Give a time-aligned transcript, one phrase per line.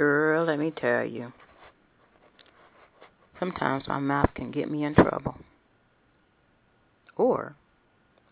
[0.00, 1.30] Girl, let me tell you.
[3.38, 5.34] Sometimes my mouth can get me in trouble.
[7.18, 7.54] Or,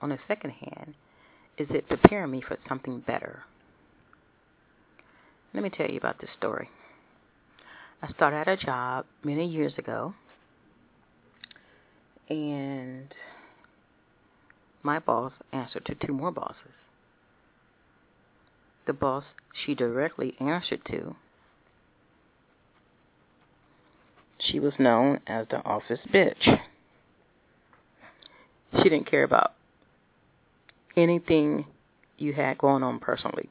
[0.01, 0.95] on the second hand,
[1.59, 3.43] is it preparing me for something better?
[5.53, 6.71] Let me tell you about this story.
[8.01, 10.15] I started at a job many years ago,
[12.31, 13.13] and
[14.83, 16.79] my boss answered to two more bosses.
[18.87, 21.15] The boss she directly answered to,
[24.51, 26.61] she was known as the office bitch.
[28.77, 29.53] She didn't care about
[30.97, 31.67] anything
[32.19, 33.49] you had going on personally.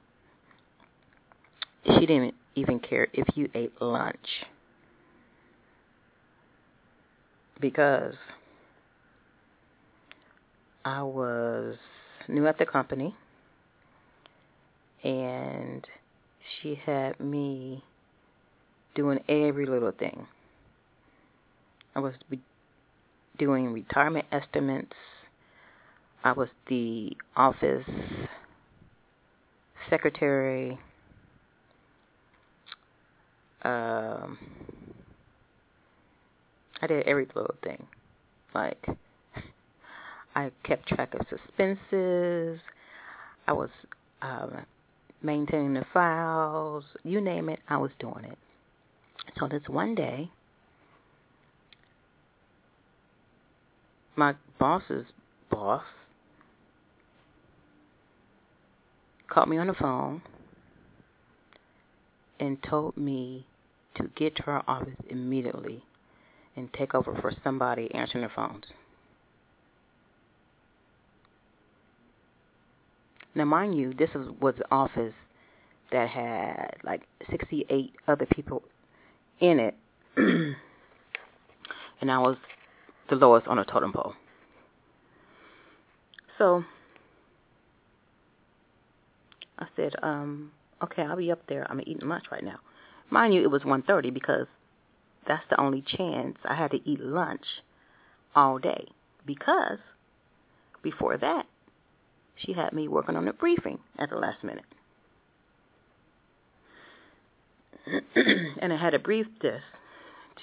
[1.86, 4.46] She didn't even care if you ate lunch.
[7.60, 8.14] Because
[10.86, 11.76] I was
[12.28, 13.16] new at the company
[15.04, 15.86] and
[16.62, 17.84] she had me
[18.96, 20.28] doing every little thing.
[21.98, 22.14] I was
[23.40, 24.94] doing retirement estimates.
[26.24, 27.88] I was the office
[29.90, 30.78] secretary.
[33.64, 34.38] Um,
[36.84, 37.88] I did every little thing.
[38.54, 38.86] Like,
[40.36, 42.60] I kept track of suspenses.
[43.48, 43.70] I was
[44.22, 44.52] um,
[45.24, 46.84] maintaining the files.
[47.04, 48.38] You name it, I was doing it.
[49.40, 50.30] So this one day,
[54.18, 55.06] my boss's
[55.50, 55.84] boss
[59.30, 60.22] called me on the phone
[62.40, 63.46] and told me
[63.96, 65.84] to get to her office immediately
[66.56, 68.66] and take over for somebody answering the phones.
[73.36, 74.10] Now, mind you, this
[74.42, 75.14] was an office
[75.92, 78.64] that had like 68 other people
[79.40, 79.76] in it,
[80.18, 80.56] and
[82.10, 82.38] I was
[83.10, 84.14] the lowest on a totem pole.
[86.38, 86.64] So
[89.58, 90.52] I said, um,
[90.84, 91.66] okay, I'll be up there.
[91.70, 92.60] I'm eating lunch right now.
[93.10, 94.48] Mind you, it was 1.30 because
[95.28, 97.46] that's the only chance I had to eat lunch
[98.36, 98.88] all day.
[99.26, 99.80] Because
[100.84, 101.46] before that,
[102.36, 104.66] she had me working on a briefing at the last minute.
[108.62, 109.62] and I had to brief this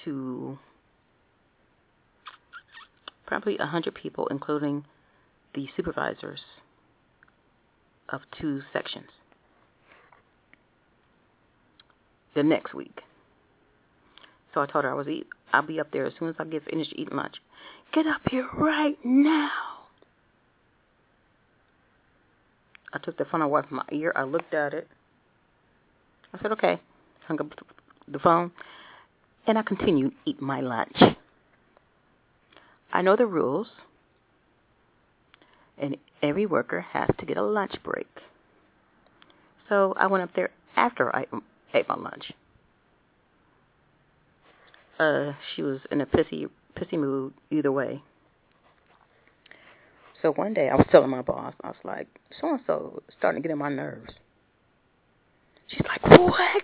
[0.03, 0.57] to
[3.25, 4.85] probably a hundred people, including
[5.53, 6.41] the supervisors
[8.09, 9.09] of two sections.
[12.35, 13.01] The next week.
[14.53, 15.27] So I told her I was eat.
[15.53, 17.35] I'll be up there as soon as I get finished eating lunch.
[17.93, 19.49] Get up here right now.
[22.93, 24.13] I took the phone away from my ear.
[24.15, 24.87] I looked at it.
[26.33, 26.79] I said, okay.
[27.27, 27.47] Hung up
[28.07, 28.51] the phone.
[29.47, 30.97] And I continued eating my lunch.
[32.95, 33.67] I know the rules,
[35.77, 38.07] and every worker has to get a lunch break.
[39.67, 41.25] So I went up there after I
[41.73, 42.31] ate my lunch.
[44.97, 46.47] Uh, she was in a pissy,
[46.77, 48.01] pissy mood either way.
[50.21, 52.07] So one day I was telling my boss, I was like,
[52.39, 54.13] so and so starting to get on my nerves.
[55.67, 56.63] She's like, what?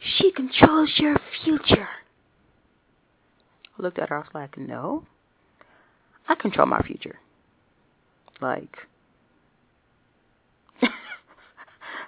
[0.00, 1.88] She controls your future.
[3.78, 4.16] I looked at her.
[4.16, 5.04] I was like, no,
[6.28, 7.18] I control my future.
[8.40, 8.76] Like,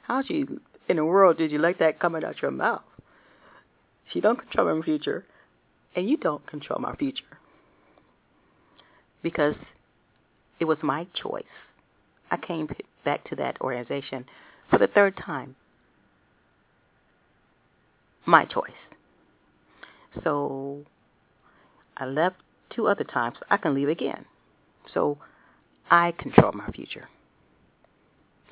[0.03, 2.83] how you in the world did you let that coming out your mouth?
[4.13, 5.25] She don't control my future,
[5.95, 7.25] and you don't control my future
[9.23, 9.55] because
[10.61, 11.45] it was my choice.
[12.31, 12.69] I came
[13.05, 14.25] back to that organization
[14.71, 15.57] for the third time.
[18.27, 18.71] My choice.
[20.23, 20.85] So
[21.99, 22.37] I left
[22.71, 23.37] two other times.
[23.51, 24.25] I can leave again.
[24.95, 25.19] So
[25.91, 27.09] I control my future.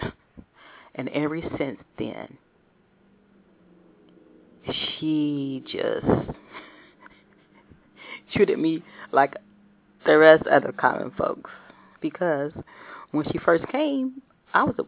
[0.94, 2.38] and ever since then,
[4.66, 6.06] she just
[8.34, 8.82] treated me
[9.12, 9.36] like
[10.04, 11.50] the rest of the common folks.
[12.00, 12.52] Because
[13.12, 14.20] when she first came,
[14.52, 14.82] I was a,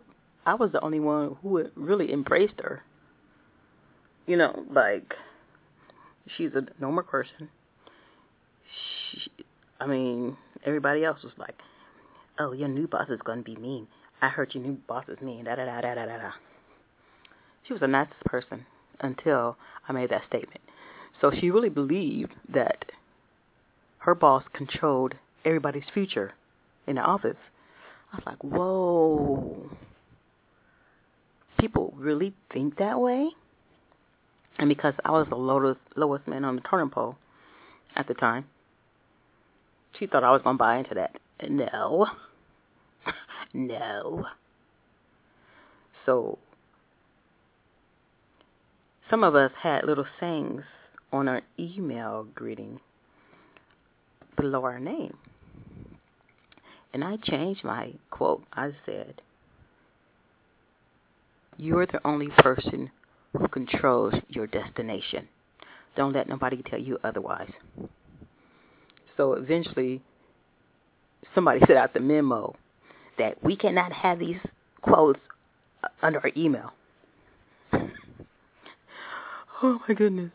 [0.46, 2.82] I was the only one who really embraced her.
[4.26, 5.14] You know, like
[6.36, 7.48] she's a normal person
[9.10, 9.30] she,
[9.80, 11.54] I mean, everybody else was like,
[12.38, 13.86] "Oh, your new boss is going to be mean.
[14.20, 16.32] I heard your new boss is mean." Da da da da da da.
[17.66, 18.66] She was the nicest person
[19.00, 19.56] until
[19.88, 20.60] I made that statement.
[21.20, 22.84] So she really believed that
[23.98, 25.14] her boss controlled
[25.44, 26.32] everybody's future
[26.86, 27.36] in the office.
[28.12, 29.70] I was like, whoa.
[31.58, 33.28] People really think that way?
[34.58, 37.16] And because I was the lowest, lowest man on the totem pole
[37.96, 38.46] at the time,
[39.98, 41.16] she thought I was going to buy into that.
[41.48, 42.06] No.
[43.54, 44.26] no.
[46.06, 46.38] So,
[49.10, 50.62] some of us had little sayings
[51.12, 52.80] on our email greeting
[54.36, 55.16] below our name.
[56.92, 58.44] And I changed my quote.
[58.52, 59.20] I said,
[61.56, 62.90] You're the only person
[63.32, 65.28] who controls your destination.
[65.96, 67.50] Don't let nobody tell you otherwise.
[69.18, 70.00] So eventually,
[71.34, 72.56] somebody sent out the memo
[73.18, 74.38] that we cannot have these
[74.80, 75.20] quotes
[75.84, 76.72] uh, under our email.
[79.62, 80.30] oh my goodness.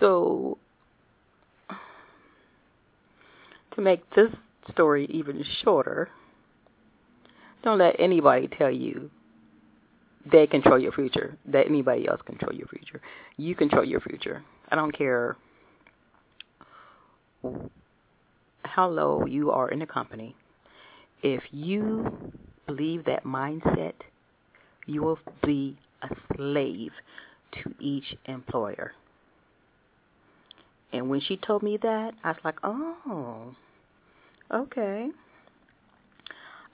[0.00, 0.58] So,
[3.74, 4.30] to make this
[4.72, 6.10] story even shorter,
[7.62, 9.10] don't let anybody tell you
[10.30, 13.00] they control your future, that anybody else control your future.
[13.36, 14.42] You control your future.
[14.70, 15.36] I don't care
[18.64, 20.34] how low you are in the company.
[21.22, 22.32] If you
[22.66, 23.94] believe that mindset,
[24.86, 26.92] you will be a slave
[27.52, 28.92] to each employer.
[30.92, 33.54] And when she told me that, I was like, oh,
[34.52, 35.08] okay.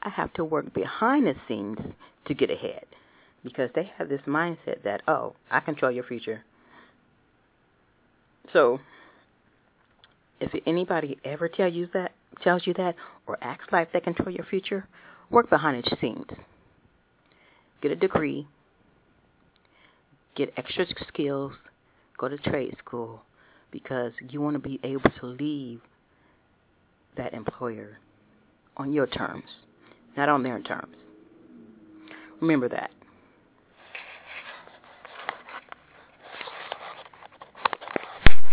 [0.03, 1.79] I have to work behind the scenes
[2.27, 2.87] to get ahead
[3.45, 6.43] because they have this mindset that, oh, I control your future.
[8.53, 8.81] So,
[10.41, 12.13] if anybody ever tell you that,
[12.43, 12.95] tells you that,
[13.27, 14.87] or acts like they control your future,
[15.31, 16.27] work behind the scenes.
[17.83, 18.47] Get a degree,
[20.37, 21.53] get extra skills,
[22.17, 23.23] go to trade school,
[23.71, 25.81] because you want to be able to leave
[27.17, 27.99] that employer
[28.77, 29.45] on your terms,
[30.17, 30.97] not on their terms.
[32.41, 32.91] Remember that.